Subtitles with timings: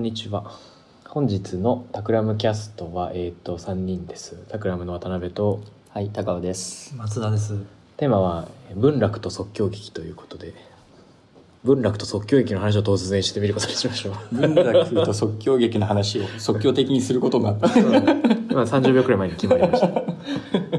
[0.00, 0.50] んにちは。
[1.06, 4.34] 本日のタクラムキャストは、えっ、と、3人です。
[4.48, 5.60] タクラムの渡辺と、
[5.90, 6.96] はい、高尾です。
[6.96, 7.54] 松田です。
[7.98, 10.54] テーマは、文楽と即興劇ということで、
[11.64, 14.34] 文楽と即興劇の話を突然してみることにしましょう。
[14.34, 17.58] 文楽と即興劇の話を即興的にすることが。
[18.50, 19.88] 今30秒くらい前に決まりました。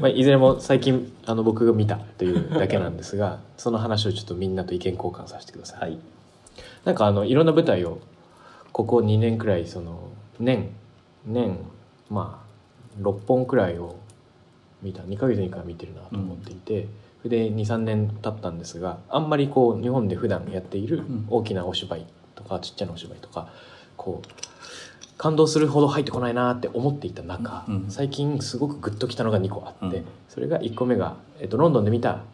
[0.00, 5.80] まあ、いずれも最近、あの、僕が見たというだけなんですが、その話をちょっとみんなと意見交換させてください。
[5.80, 5.98] はい。
[6.84, 8.00] なんかあのいろんな舞台を
[8.72, 10.08] ここ2年くらいその
[10.40, 10.70] 年
[11.26, 11.58] 年
[12.10, 13.96] まあ6本くらいを
[14.82, 16.88] 見た2ヶ月に1回見てるなと思っていて、
[17.22, 21.26] それで23年経ったんですがあんまりこう日本で普段やっているん。
[21.28, 23.48] 大きなお芝居とかちっちゃなお芝居とか
[23.96, 24.28] こう
[25.16, 30.04] 感動するほど入ってこないなって思っていた中、うん最近すごくグッときたのが2個あって、うん。
[30.28, 32.24] それが1個目が、えっと、ロンドンで見た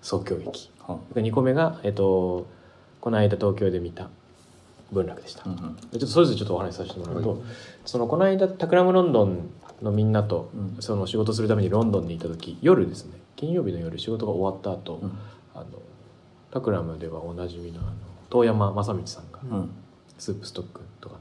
[0.00, 0.70] 即興劇。
[0.86, 2.46] は2個目が、えっと、
[3.00, 4.08] この間東京で見た
[4.92, 5.76] 文楽でした、うんうん。
[5.76, 7.38] でちょっとそれぞれちょっとお話しさせてもらうと、はい。
[7.84, 9.50] そのこの間タクラムロンドン
[9.82, 10.76] のみんなと、うん。
[10.80, 15.18] その仕事するためにロンドンにいた時夜ですね金曜日の夜仕事が終わった後、うん。
[15.54, 15.66] あの
[16.50, 17.92] タクラムではおなじみのあの
[18.30, 19.70] 遠山正道さんが、うん。
[20.18, 21.20] スープストックとかの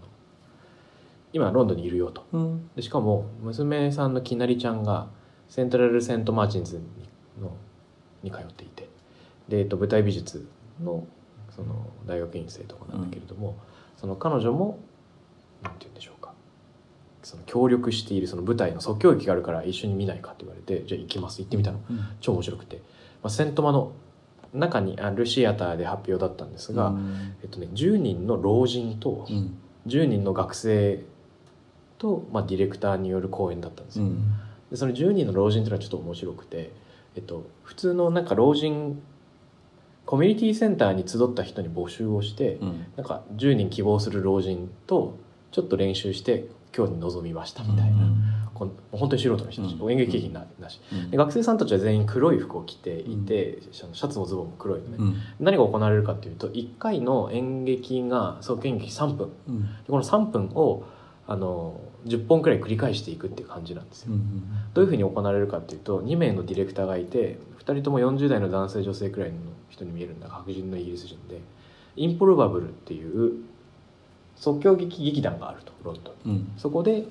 [1.33, 2.25] 今ロンドンにいるよと。
[2.33, 2.69] うん。
[2.75, 5.07] でしかも娘さんのきなりちゃんが
[5.47, 6.83] セントラル・セント・マーチンズに
[7.41, 7.55] の
[8.23, 8.89] に通っていて。
[9.49, 10.47] で、えっと、舞台美術
[10.81, 11.05] の
[11.61, 13.57] その大学院生とかなんだけれども、
[13.97, 14.79] その彼女も
[15.61, 16.33] なんて言うんでしょうか。
[17.23, 21.79] その協力しているその舞台の即興劇があるから一緒に見ないかって言われてじゃあ行きます行ってみたの。
[22.19, 22.77] 超面白くて、
[23.21, 23.91] まあ、セントマの
[24.53, 27.35] 中にあるシアターで発表だったんですが、うん。
[27.43, 29.57] えっとね、10人の老人とうん。
[29.87, 31.03] 10人の学生
[31.97, 34.33] と、まあ、ディレクターによる公演だったんですよ、うん。
[34.69, 36.71] でその10人の老人っていうのはちょっと面白くて、
[37.15, 39.01] えっと、普通のなんか老人
[40.11, 42.85] コミュニティセンターに集った人に募集をして、うん。
[42.97, 45.17] なんか10人希望する老人と
[45.51, 47.95] ちょっと練習して今日に臨みましたみたいな、
[48.53, 49.91] こん本当に素人の人たち、うん。
[49.91, 50.81] 演劇経験ななし。
[50.91, 51.11] うん。
[51.11, 55.15] で学生さんたちは全員黒い服を着ていて、シャツもズボンも黒いのね、うん。
[55.39, 59.29] 何が行われるかっていうと1回の演劇が即演劇3分。
[59.29, 59.69] でうん。
[59.87, 60.83] この3分を
[61.25, 64.11] あの10本くらい繰り返していくっていう感じなんですよ。
[64.11, 64.43] うん
[64.73, 69.37] どういうふうに行われるかっていうと2名のディレクターがいて2人とも40代の男性女性くらいの
[69.71, 70.27] 人に見えるんだ。
[70.27, 71.41] が白人のイギリス人で。
[71.95, 73.43] インプロバブルっていう
[74.37, 76.31] 即興劇劇団があるとロンドン。
[76.31, 76.51] にうん。
[76.57, 77.05] そこで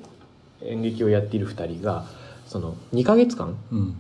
[0.62, 2.04] 演劇をやっている2人が
[2.46, 3.96] その2ヶ月間うん。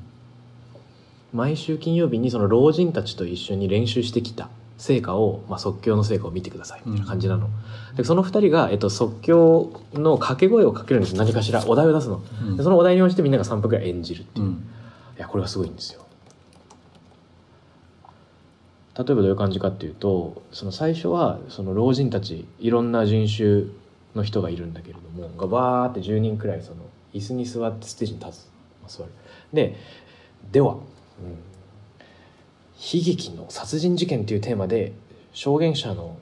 [1.32, 7.48] 毎週金曜日にその老人たちと一緒に練習してきた成果を、まあ、即興の成果を見てくださいみたいな感じなの、
[7.96, 12.22] でその2人が、えっと、即興の掛け声をかけるんです何かしらお題を出すの。
[12.42, 12.56] うん。
[12.56, 14.64] でそのお題に応じてみんなが3分くらい演じるっていう、いうん。
[15.20, 16.04] やこれがすごいんですよ
[19.04, 23.64] 例えばどういう感じかっていうとその最初はその老人たちいろんな人種
[24.14, 26.76] の人がいるんだけれどもがバーって10人くらいその
[27.14, 28.50] 椅子に座ってステージに立つ、
[28.82, 29.10] まあ、座る。
[29.52, 29.76] で
[30.52, 30.80] では、うん
[32.80, 34.94] 悲劇の殺人事件っていうテーマで
[35.34, 36.16] 証言者の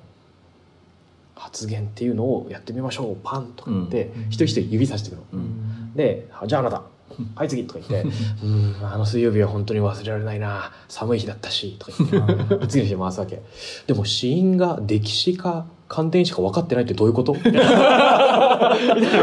[1.36, 3.16] 発言っていうのをやってみましょう。
[3.22, 4.22] パンとか言って、うん。
[4.26, 5.26] 一人一人指さしてくるの。
[5.34, 5.94] うん。
[5.94, 6.82] で「じゃああなた
[7.36, 8.08] はい次」とか言って
[8.44, 13.42] 「うんあの水曜日は本当に忘れられないな寒い日だったし」とか言って次の日回すわけ。
[13.86, 17.32] でも死因が溺死か感電死か分かってないってどういうこと？
[17.32, 17.60] みたいな
[18.94, 19.22] みたい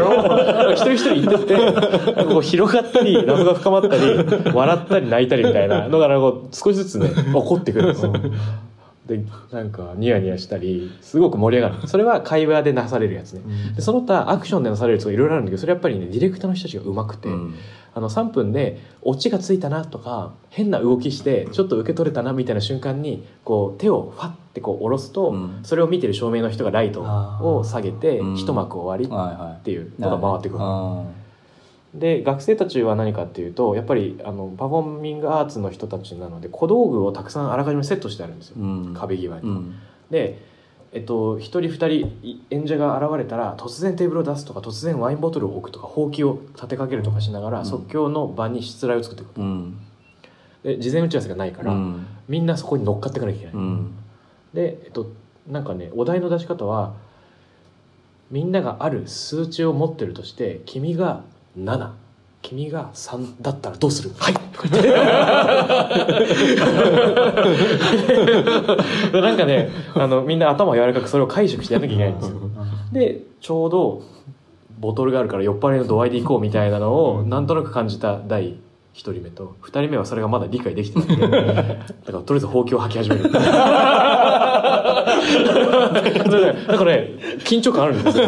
[0.64, 8.12] のを一人一人言ってってこう広がったり謎が深まったり笑ったり泣いたりみたいなのがなんか少しずつね起こってくるんですよ
[9.06, 11.88] でなんかニヤニヤしたりすごく盛り上がる。
[11.88, 13.42] それは会話でなされるやつね。
[13.74, 17.54] でその他アクションでなされるやつがいろいろあるんだけどそれやっぱりねディレクターの人たちが上手くて、うん。
[17.94, 25.60] あの3分でオチがついたなとか変な動きしてちょっと受け取れたなみたいな瞬間にこう手をファッてこう下ろすと、うん。
[25.62, 28.36] それを見てる照明の人がライトを下げてうん。
[28.36, 31.25] 一幕終わりっていうのが回ってくる。
[31.94, 38.94] あで学生たちは何かっていうとやっぱりあのパフォーミングアーツの人たちなので小道具をたくさんあらかじめセットしてあるんですよ、ーうん。
[38.94, 39.48] 壁際に。
[39.48, 39.74] うん。
[40.10, 40.42] で、
[40.92, 41.88] えっと、一人二人
[42.22, 47.66] い演者が現れたら突然テーブルを出すとか突然ワインボトルを置くとかほうきを立てかけるとかしながら、うん。
[47.66, 49.78] 即興の場にしつらいを作っていくうん。
[50.62, 52.06] で事前打ち合わせがないから、うん。
[52.28, 53.92] みんなそこに乗っかっていかなきゃいけない、うん。
[54.52, 55.10] で、えっと、
[55.48, 56.94] なんかねお題の出し方は
[58.30, 61.22] みんながある数値を持ってるとして君が
[61.58, 61.90] 7
[62.42, 64.10] 君が3だったらどうする？
[64.18, 64.34] はい。
[64.34, 64.90] とか言って
[69.20, 72.36] なんかねあのみんな頭を柔らかくそれを解釈してやんなきゃいけないんですよ。
[72.92, 74.02] でちょうど
[74.78, 78.56] ボトルがあるから酔っ払いの度合いでいこうみたいなのをなんとなく感じた第1
[78.94, 81.08] 人目と2人目はそれがまだ理解できてない。
[81.16, 83.24] ん でだからとりあえずほうきを吐き始める
[86.68, 88.26] なんかね緊張感あるんですよ。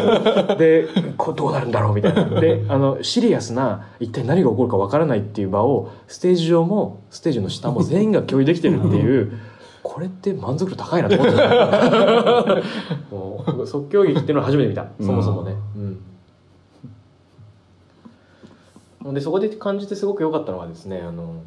[0.57, 0.87] で
[1.17, 2.25] これどうなるんだろうみたいな。
[2.39, 9.31] であのシリアスな一体何が起こるかわからないっていう場をステージ上もステージの下も全員が共有できてるっていう
[9.81, 12.63] これって満足度高いなと思って
[13.11, 14.87] もう即興劇っていうのを初めて見た。
[15.01, 15.55] そもそもね、
[19.03, 21.41] うん、でそこで感じてすごく良かったのはですねあの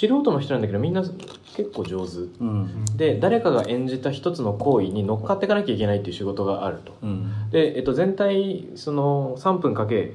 [0.00, 2.18] 素人の人なんだけどみんな結構上手。
[2.40, 2.84] うん。
[2.96, 6.96] で誰かが演じた一つの行為に乗っかっていかなきゃいけないっていう仕事があると。
[7.02, 7.50] うん。
[7.50, 10.14] で、えっと、全体その3分かけ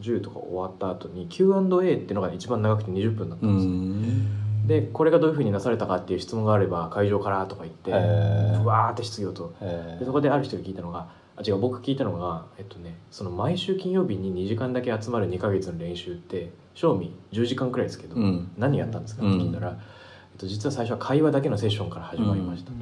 [0.00, 4.66] 10とか終わった後に Q&A っていうのが一番長くて20分だったうんですよ、ん。
[4.66, 8.62] でこれがどういうふうになされたかっていう質問があれば会場からとか言ってへー。
[8.62, 18.50] うわーって質疑とへでそこである人が聞いたのがあ違う僕聞いたのがえっとねその毎週金曜日に2時間だけ集まる2ヶ月の練習って賞味10時間くらいですけど、うん。
[18.58, 19.22] 何やったんですか？
[19.28, 22.70] って聞いたら、えっと、実は最初は会話だけのセッションから始まりました。
[22.70, 22.76] と、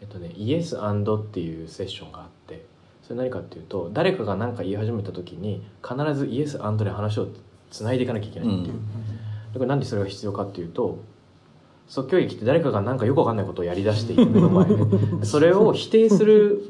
[0.00, 0.78] えっとねイエスっ
[1.26, 2.64] ていうセッションがあって
[3.02, 7.28] それ何かっていうと誰かが何か言い始めた時に必ずイエスで話を
[7.70, 8.74] つないでいかなきゃいけないっていう、
[9.54, 10.98] だからなんでそれが必要かっていうと
[11.88, 14.76] 即興劇って誰かが何かよくわかんないことをやりだしていて目の前で
[15.26, 16.62] それを否定する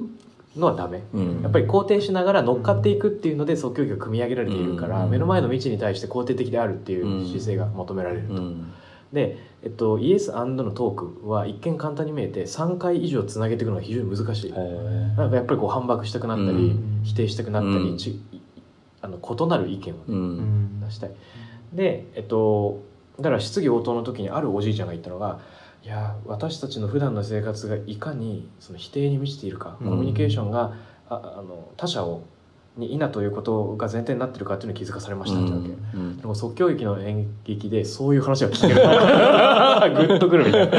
[0.56, 1.02] のはダメ。
[1.14, 1.42] うん。
[1.42, 5.10] やっぱり肯定しながら乗っかっていくっていうので即興劇が組み上げられているから、うん。
[5.10, 8.34] 目の前の道に対して肯定的であるっていう姿勢が求められると。
[8.34, 8.72] うん。
[9.12, 14.50] で、えっと、イエスのトークは一見簡単に見えて3回以上つなげていくのが非常に難しい。
[14.50, 14.54] へ
[15.16, 17.00] なんかやっぱりこう反駁したくなったり、うん。
[17.02, 17.98] 否定したくなったり、うん。
[17.98, 18.20] ち
[19.00, 21.10] あの異なる意見をね、出したい。
[21.72, 22.82] で、えっと、
[23.18, 25.40] だから質疑応答の時にあるおじいちゃんが言ったのが
[25.84, 29.90] 「いや私たちの普段の生活がいかにその否定に満ちているか、うん。
[29.90, 30.74] コミュニケーションが
[31.08, 32.22] ああの他者を
[32.76, 35.68] に否ということが前提になってるかっていうのに気づかされましたってわけ。
[35.68, 36.16] うん。
[36.18, 38.74] でも即興劇の演劇でそういう話が聞ける
[40.06, 40.78] グッとくるみたいな。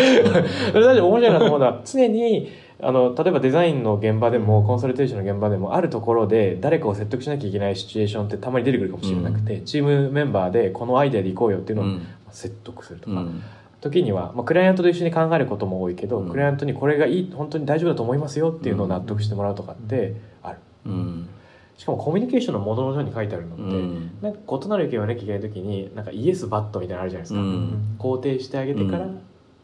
[0.72, 2.48] それだって面白いなと思うのは常に
[2.82, 12.02] あの例えばデザインの現場でもコンサルテーションの現場でもあるところで誰かを説得しなきゃいけないシチュエーションってたまに出てくるかもしれなくて、チームメンバーでこのアイデアでいこうよっていうのをうん。
[12.34, 13.42] 説得するとか、うん
[13.84, 16.30] 時には、まあ、クライアントと一緒に考えることも多いけど、うん。
[16.30, 20.60] クライアントにこれがいい本当に大丈夫だと思いますよっていうのを納得してもらうとかってある。
[20.86, 21.30] うん。
[21.78, 24.12] しかもコミュニケーションのものの上に書いてあるのって、うん。
[24.22, 27.96] なんか異なる意見を言わなきゃいけない時になんかイエスバットみたいなのあるじゃないですか、うん。
[28.00, 29.08] 肯定してあげてから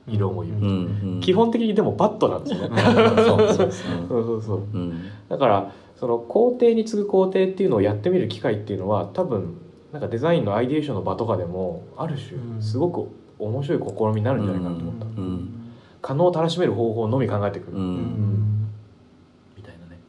[0.05, 0.51] 異論を言
[1.17, 4.63] う、基本的にでもバットなんですよね、そうそうそそう。
[5.29, 9.57] だからその肯定に次ぐ肯定っていうのをやってみる機会っていうのは多分
[9.91, 12.61] なんかデザインのアイデエーションの場とかでもある種うん。
[12.61, 15.55] すごく面白い試みになるんじゃないかなと思った、うん
[16.01, 17.95] 可能をたらしめる方法のみ考えてくる、ううん。
[17.97, 18.69] ん
[19.57, 19.99] みたいなね。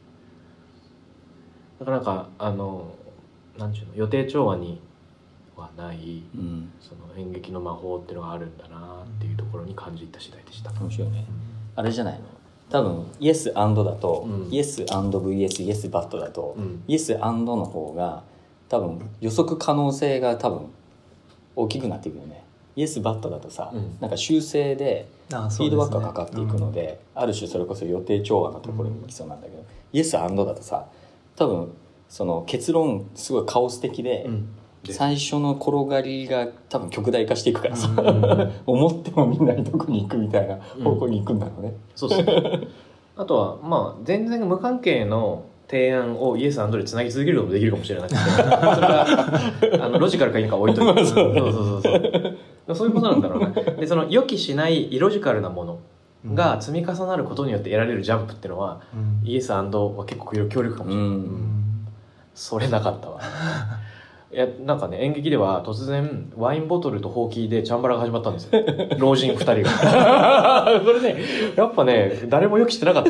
[1.79, 2.93] だからなんかあの
[3.57, 4.79] なんちゅうの予定調和に
[5.57, 6.71] はないうん。
[6.79, 10.71] その演劇の魔法っていうのがあるんだなっていうところに感じた次第でした。
[10.71, 11.25] 面白いね。
[11.75, 12.21] あれじゃないの？
[12.69, 13.67] 多分イエスだ
[13.97, 14.49] と、うん。
[14.49, 16.83] イエス &VS イエスバットだと、うん。
[16.87, 18.23] イエスの方が
[18.69, 20.67] 多分予測可能性が多分
[21.57, 22.45] 大きくなっていくよね
[22.75, 23.97] イエスバットだとさ、うん。
[23.99, 29.63] なんか修正であフィードバックがかかっていくのである種それこそ予定調和のところに行きそうなんだけど、
[29.93, 30.87] イエスだとさ
[31.35, 31.73] 多分
[32.09, 34.29] その結論すごいカオス的で、
[34.89, 38.51] 最初の転がりが多分極大化していくからさ、うん。
[38.65, 41.73] 思ってもみんなにどこに行くみたいな方向に行くんだろうね。
[41.95, 42.67] そうですね。
[43.15, 51.39] あとはまあ全然無関係の提案をイエスでつなぎ続けることもできるかもしれなくて、それはあのロジカルかいいか置いといて、 そうね。
[51.39, 52.37] そうそうそう
[52.75, 52.87] そう。
[52.87, 53.53] いうことなんだろうね。
[53.79, 55.79] でその予期しないイロジカルなもの
[56.33, 58.81] が積み重なることによって得られるジャンプっていうのは、
[59.23, 61.07] イエスは結構強力かもしれない。
[61.07, 61.61] うん
[62.33, 63.19] それなかったわ。
[64.33, 68.63] いやなんかね演劇では突然ワインボトルとほうきでチャンバラが始まったんですよ
[68.97, 71.21] 老人2人がそれね
[71.57, 73.09] やっぱね誰も予期してなかった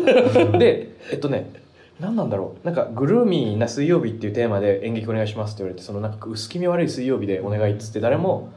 [0.57, 1.51] でえっとね
[1.99, 8.49] 何なんだろうなんかグルーミーな水曜日っていうテーマで演劇お願いしますって言われてそのなんか薄気味悪い水曜日でお願いっつって誰も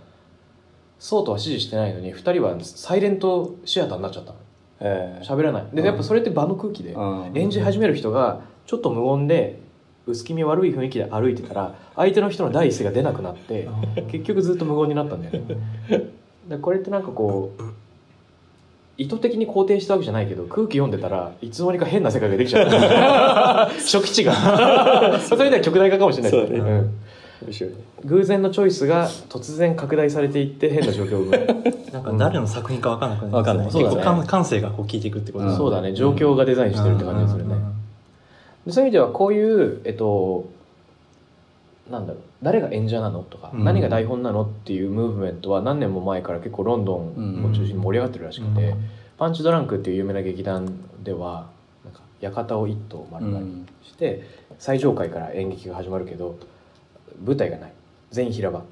[1.04, 4.38] そうとは指示してないのに2人はサイレントシアターになっちゃったの。
[4.80, 5.66] えー喋らない。
[5.74, 7.32] でやっぱそれって場の空気で、うん。
[7.34, 9.60] 演じ始める人がちょっと無音で
[10.06, 13.68] 薄気味悪い雰囲気で歩いてたら相手の人の第一声が出なくなって
[14.10, 15.56] 結局ずっと無言になったんだよね。
[16.48, 17.62] でこれってなんかこう
[18.96, 23.66] 意図的に肯定したわけじゃないけど空気読んでたらいつの間にか変な世界ができちゃった。
[23.76, 25.20] 初期値が。
[25.20, 26.80] それでは極大化かもしれないけどね。
[26.80, 27.03] ね
[28.04, 34.04] 偶然のチョイスが突然拡大されていって変な状況を生む なんか誰の作品か分かんなくなりますわかんない結構そうだね。
[34.04, 35.92] 感感性がこう聞いていくってことうんそうだね。
[35.92, 37.54] 状況がデザインしてるって感じがするね。
[38.66, 40.46] でそういう意味ではこういう、えっと、
[41.90, 42.22] なんだろう。
[42.42, 43.64] 誰が演者なのとか、うん。
[43.64, 48.78] 何が台本なのっていうムーブメントは何年も前から結構ロンドンを中心に盛り上がってるらしくて、うん。
[49.18, 50.68] パンチドランクっていう有名な劇団
[51.02, 51.46] では
[51.84, 54.22] なんか館を一棟丸々にして、
[54.58, 56.36] 最上階から演劇が始まるけど
[57.22, 57.72] 舞台がない。
[58.10, 58.62] 全員平場。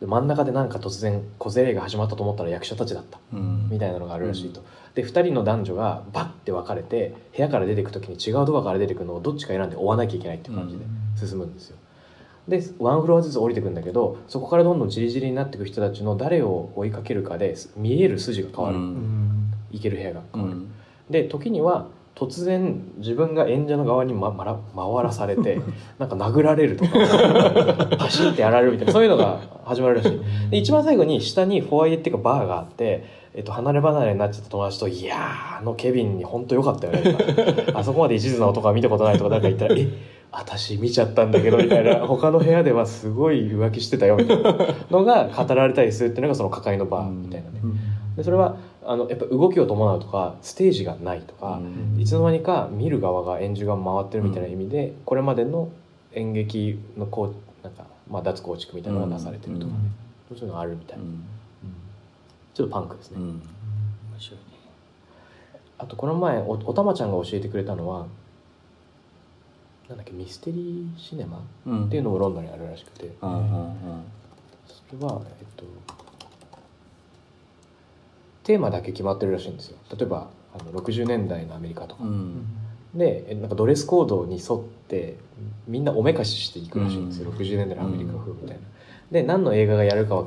[0.00, 3.18] で真ん中でなんか突然小競り合いが始まったと思ったら役者たちだった。
[3.32, 3.68] うん。
[3.70, 4.62] みたいなのがあるらしいと、
[4.94, 10.84] で2人の男女がバッて分かれて部屋から出てく時に違うドアから出てくのをどっちか選んで追わなきゃいけないっていう感じで
[11.26, 11.76] 進むんですよ。
[12.48, 19.52] でワンフロアずつ降りてくんだけどそこからどんどんじりじりになっていく人たちの誰を追いかけるかで見える筋が変わる、うん。
[19.70, 20.72] 行ける部屋がう変わる、ん。
[21.08, 25.60] で時には突然自分が演者の側に、ま、まら回らされて
[25.98, 26.90] なんか殴られるとか
[27.98, 33.04] パシンってやられるみたいなそういうのが始まるらしいで一番最後に下にフォアイエっていうかバーがあって、
[33.34, 37.02] えっと、離れ離れになっちゃった友達と「いやーあのケビンに本当良かったよね」
[37.66, 39.88] とか「あそこまで一途な男は見たことない」とか誰か言ったら「え
[40.30, 44.56] 私見ちゃったんだけど」みたいな他の部屋ではすごい浮気してたよみたいな
[44.90, 47.60] のが語られたりするっていうのがその抱えのバーみたいなね。
[48.16, 48.56] でそれは
[48.86, 52.00] あのやっぱ動きを伴うとかステージがないとか、うん。
[52.00, 55.70] いつの間にか見る側が演じが回ってるみたいな意味で、これまでの
[56.12, 59.78] 演劇のこうなんか、まあ、脱構築みたいなのがなされてるとかね、
[60.28, 60.98] そういうのがあるみたい。
[60.98, 61.04] な、
[62.52, 63.28] ちょっとパンクですね、うん。
[63.28, 63.40] 面
[64.18, 64.44] 白いね。
[65.78, 68.06] あとこの前おおたまちゃんが教えてくれたのは
[69.88, 71.86] なんだっけミステリーシネマうん。
[71.86, 73.10] っていうのもロンドンにあるらしくて。
[73.22, 74.04] うんうん。
[74.66, 75.64] それはえっと
[78.44, 79.78] テーマだけ決まってるらしいんですよ。
[79.96, 82.46] 例えばあの60年代のアメリカとか、うん。
[82.94, 85.16] でえなんかドレスコードに沿って
[85.66, 87.36] みんなおめかししていくらしいんですよ、うん。
[87.36, 88.62] 60年代のアメリカ風みたいな。
[89.10, 90.26] で何の映画がやるかは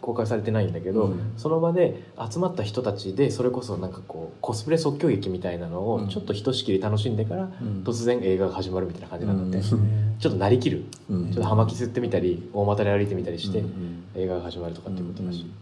[0.00, 1.32] 公開されてないんだけど、うん。
[1.38, 6.04] その場で集まった人たちでそれこそなんかこうコスプレ即興劇みたいなのうん。
[6.04, 7.82] をちょっとひとしきり楽しんでからうん。
[7.86, 10.16] 突然映画が始まるみたいな感じなんだって、うん。
[10.18, 10.84] ちょっとなりきる。
[11.08, 11.32] うん。
[11.32, 14.04] ちょっと葉巻吸ってみたり大股で歩いてみたりして、うん。
[14.14, 15.42] 映画が始まるとかっていうことらしい。
[15.44, 15.52] うん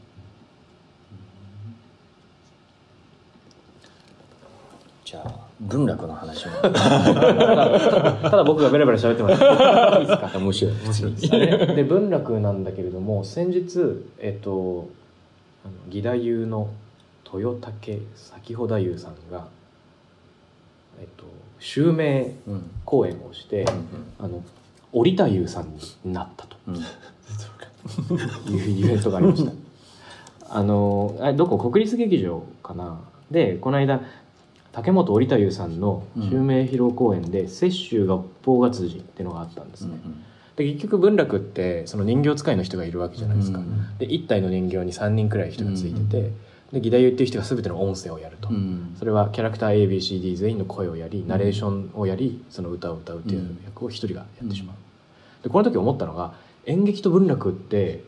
[5.08, 10.00] じゃあ文楽の話も ただ僕がベラベラ喋ってます。
[10.00, 10.74] いいですか面白い。
[10.84, 11.74] 面白いですね。
[11.76, 14.90] で文楽なんだけれども先日えっと
[15.64, 16.68] あの義太夫の
[17.32, 19.46] 豊竹先ほ太夫さんが
[21.00, 21.24] えっと
[21.58, 23.64] 襲名うん公演をして
[24.18, 24.42] あの
[24.92, 25.72] 織太夫さん
[26.04, 26.58] になったと。
[26.66, 26.76] うん。
[26.76, 29.52] いうイベントがありました。
[30.50, 31.56] あのあれどこ？
[31.56, 33.00] 国立劇場かな。
[33.30, 34.02] でこの間
[34.72, 39.98] 竹本織太夫さんの襲名披露公演で「雪舟合法月次」っていうのがあったんですね。
[40.56, 43.60] で結局文楽ってその人形使いの人がいるわけじゃないですか。
[43.98, 46.32] で1体の人形に3人くらい人がついてて、
[46.72, 54.76] で義太夫っていう人が全ての音声をやると、うんそれはキャラクター ABCD 全員の声をやりナレーションをやりその歌を歌うっていう役を一人がやってしまう、
[55.44, 56.34] でこの時思ったのが
[56.66, 58.02] 演劇と文楽って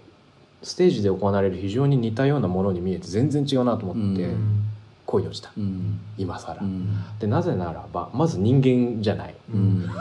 [0.63, 4.25] ステージで行われる非常に似たようなものに見えて全然違うなと思って。
[4.25, 4.70] うん
[5.11, 5.51] 恋に落ちた。
[5.57, 5.99] うん。
[6.17, 6.89] 今更、うん。
[7.19, 9.35] でなぜならばまず人間じゃない。
[9.53, 9.83] うん。
[9.91, 10.01] ちっ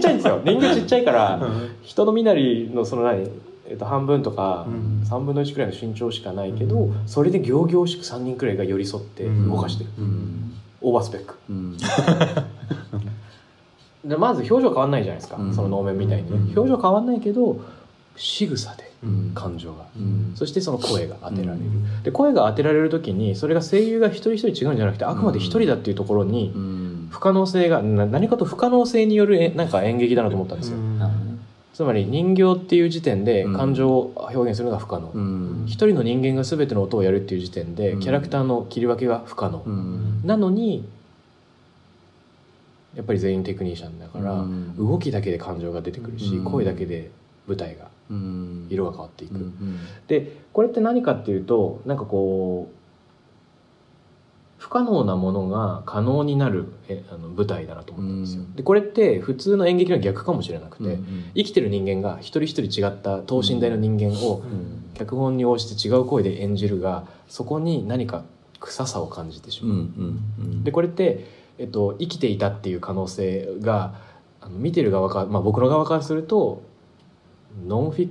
[0.00, 0.40] ちゃいんですよ。
[0.44, 1.40] 人間ちっちゃいから
[1.82, 3.28] 人の身なりのその何、
[3.68, 5.02] えっと、半分とかうん。
[5.06, 10.52] 3分の1くらいの身長しかないけどそれで仰々しく3人くらいが寄り添って動かしてる、うん。
[10.80, 11.34] オーバースペック。
[11.50, 11.76] うん。
[14.04, 15.54] でまず表情変わんないじゃないですか、うん。
[15.54, 16.30] その能面みたいに。
[16.56, 17.60] 表情変わんないけど
[18.16, 19.32] 仕草でうん。
[19.34, 20.32] 感情が、うん。
[20.34, 22.02] そしてその声が当てられる、うん。
[22.02, 27.08] で声が当てられる時にそれが声優が一人一人違うんじゃなくてあくまで一人だっていうところにうん。
[27.10, 31.36] 不可能性がな何かと不可能性によるえなんか演劇だなと思ったんですよ、なるほどね。
[31.72, 33.56] つまり人形っていう時点でうん。
[33.56, 35.64] 感情を表現するのが不可能、うん。
[35.66, 38.00] 一人の人間が全ての音をやるっていう時点で、うん。
[38.00, 40.20] キャラクターの切り分けが不可能、うん。
[40.24, 40.88] なのに
[42.94, 44.74] やっぱり全員テクニシャンだから、うん。
[44.76, 46.44] 動きだけで感情が出てくるし、うん。
[46.44, 47.10] 声だけで
[47.46, 47.90] 舞台がうん
[48.68, 52.76] 色が変わっていく、うんでこれって何かっていうとなんかこう
[54.58, 58.54] 不可能なものが可能になるえあの舞台だなと思ったんですよ、うん。
[58.54, 64.82] でこれって普通の演劇の逆かもしれなくて、うん生きてる人間が一人一人違った等身大の人間をうん。
[64.94, 68.24] 脚本に応じて違う声で演じるがそこに何か
[68.58, 69.66] 臭さを感じてしう。
[69.66, 70.64] んうまう、ん。
[70.64, 71.26] でこれって、
[71.58, 73.94] えっと、生きていたっていう可能性が
[74.40, 76.62] あの見てる側か、まあ、僕の側からすると
[77.64, 78.08] ノンフィ,、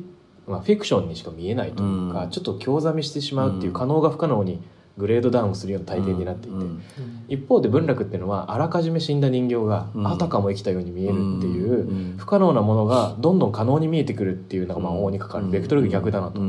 [0.48, 2.30] まあ、フィクションにしか見えないというか、うん。
[2.30, 4.62] ちょっと興ざめしてしまうっていう可能が不可能に
[4.98, 6.82] グレードダウンするような体験になっていて、うん。
[7.28, 10.08] 一方で文楽っていうのはあらかじめ死んだ人形がうん。
[10.08, 16.42] あたかも生きたように見えるっていう、うん不可能なものがどんどん可能に見えてくるっていうのが魔法にかかる、ベクトルが逆だなと、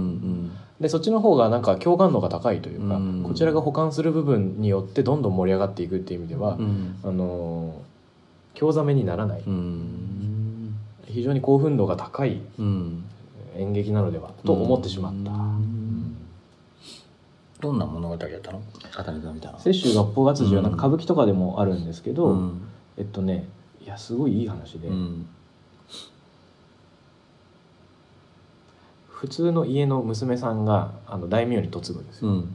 [0.80, 7.86] でそっちの方がなんか共感度が高いというか、うんこちらが補完する部分によってどんどん盛り上がっていくっていう意味では、うんあのー
[8.58, 10.35] 興ざめにならない、うん
[11.16, 13.04] 非常に興奮度が高いうん。
[13.56, 16.14] 演劇なのではと思ってしまった、うん。
[17.58, 18.60] どんな物語だったの？
[19.64, 20.60] 雪舟合法活字は。
[20.60, 22.68] なんか歌舞伎とかでもあるんですけど、うん。
[22.98, 23.48] えっとね
[23.82, 25.26] いやすごいいい話で、うん。
[29.08, 32.54] 普通の家の娘さんがあの大名に嫁ぐんですよ、うん。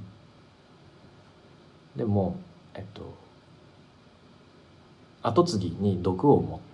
[1.95, 2.35] でも
[2.75, 3.17] えっと
[5.23, 6.70] 後継ぎに毒を持った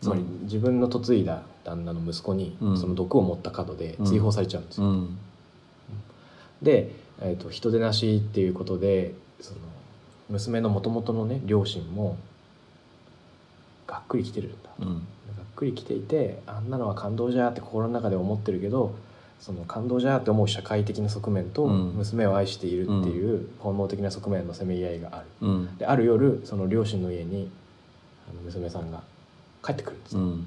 [0.00, 0.42] つまりうん。
[0.44, 2.78] 自分の嫁いだ旦那の息子にうん。
[2.78, 5.18] その毒を持った角で追放されちゃうんですよ、うん。
[6.62, 9.58] で、えっと人手なしっていうことでその
[10.28, 12.16] 娘のもともとのね両親も
[13.86, 14.70] がっくり来てるんだ。
[14.80, 14.86] うん。
[14.86, 15.00] がっ
[15.54, 18.94] くり来ていてあんなのは感動じゃーって心の中で思ってるけど
[19.40, 21.92] その感動じゃーって思う社会的な側面とうん。
[21.94, 25.26] 娘を愛しているっていう本能的な側面のせめぎ合いがある。
[25.40, 25.78] うん。
[25.78, 27.50] である夜その両親の家に
[28.30, 29.02] あの娘さんが
[29.66, 30.46] 帰ってくるんです、うん。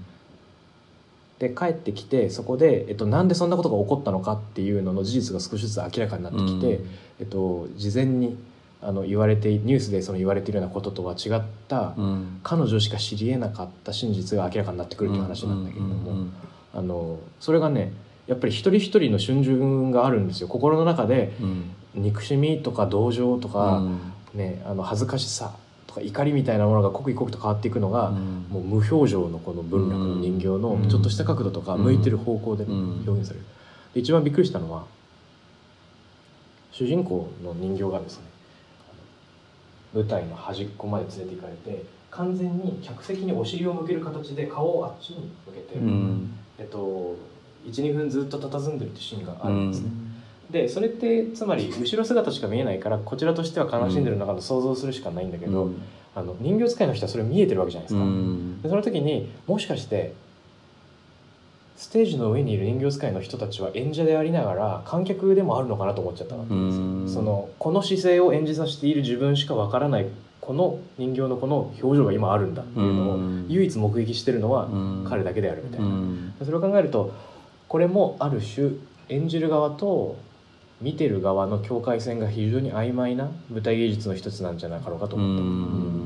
[1.40, 6.80] で帰ってきてそこで、えっと、なんでそんなことが起こったのかっていうのの事実が少しずつ明らかになってきて、
[7.20, 8.38] えっと、事前に
[8.82, 12.40] あの言われてニュースでその言われているようなこととは違った、うん。
[12.44, 16.34] 彼女しか知りえなかった真実が明らかになってくるという話なんだけれども、うん
[16.72, 17.92] あのそれがね
[18.28, 20.48] やっぱり一人一人の瞬順があるんですよ。
[20.48, 21.72] 心の中でうん。
[21.96, 24.00] 憎しみとか同情とか、うん。
[24.36, 25.69] ね、あの恥ずかしさと
[26.00, 28.46] か怒りみたいなものが刻一刻と変わっていくのが、うん。
[28.50, 33.46] もう無表情のこの文楽の人形のちょっとした角度とか向いてる方向で表現される。
[33.94, 34.86] で一番びっくりしたのは
[36.72, 38.24] 主人公の人形がですね
[39.94, 46.38] 舞台の端っこまで連れて行かれて完全に客席にお尻を向ける形で顔をあっちに向けて、うん。
[46.58, 47.16] えっと、
[47.66, 50.09] 12分ずっと佇んでるってシーンがあるんですね、うん
[50.50, 55.70] でそれってつまり後ろ姿しか見えないからこちらとしては悲しんでる中の想像するしかないんだけど、
[56.16, 58.62] あの人形使いの人はそれ見えてるわけじゃないですか、うん。
[58.62, 60.14] でその時にもしかして
[61.78, 66.84] ステージの上にいる人形使いの人たちは演者でありながら観客でもあるのかなと思っちゃったわけですよ。
[66.84, 67.10] うん。
[67.10, 70.08] そのこの姿勢を演じさせている自分しかわからない
[70.42, 73.46] この人形のこの表情が今あるんだっていうのをうん。
[73.50, 75.06] 唯一目撃してるのはうん。
[75.08, 76.34] 彼だけであるみたいな、うん。
[76.44, 77.14] それを考えると
[77.68, 78.72] これもある種
[79.10, 80.18] 演じる側と
[80.82, 86.00] 見てる側の境界線が非常に曖昧な舞台芸術の一つなんじゃなかろうかとう思ってん。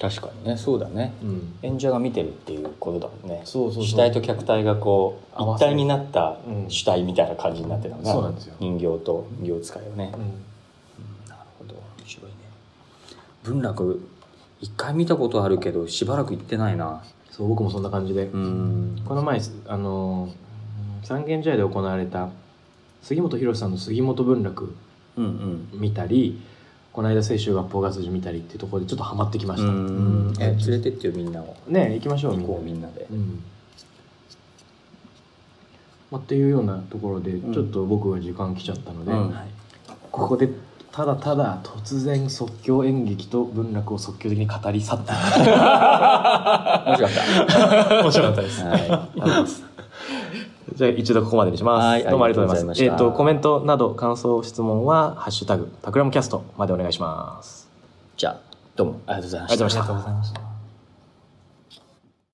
[0.00, 1.12] 確かにねそうだね。
[1.22, 1.54] うん。
[1.62, 3.42] 演者が見てるっていうことだもんね。
[3.44, 6.70] そうそう主体と客体がこう一体になったうん。
[6.70, 8.54] 主体みたいな感じになってたのそうなんですよ。
[8.58, 11.28] 人形と人形使いをね、うん。
[11.28, 11.74] なるほど。
[11.74, 12.36] 面白いね。
[13.44, 14.00] 文楽
[14.60, 17.04] 一回見たことあるけどしばらく行ってないな。
[17.30, 19.02] そう僕もそんな感じで、うん。
[19.04, 20.32] この前あの
[21.02, 22.30] 三軒茶屋で行われた
[23.02, 24.74] 杉本博さんの杉本文楽
[25.16, 25.80] うんうん。
[25.80, 26.40] 見たり
[26.92, 30.34] この間清舟合法活字見たりっていうところでちょっとハマってきました、うん。
[30.38, 31.56] え連れてってよみんなを。
[31.66, 33.06] ね行きましょう行こうみんなで。
[33.10, 33.42] うん。
[36.10, 37.52] まあ、っていうようなところでん。
[37.52, 39.34] ちょっと僕は時間来ちゃったので、うん。
[40.10, 40.50] ここで
[40.92, 45.14] ただただ突然即興演劇と文楽を即興的に語り去った。
[46.86, 47.14] 面白か
[47.98, 48.62] っ面白かったです。
[48.62, 49.71] たはい
[50.74, 51.84] じゃあ一度ここまでにします。
[51.84, 52.84] はいどうもありがとうございます。
[52.84, 57.68] えっ、とコメントなど感想質問はハッシュタグタクラムキャストまでお願いします。
[58.16, 58.40] じゃあ
[58.76, 60.51] どうもありがとうございましたありがとうございました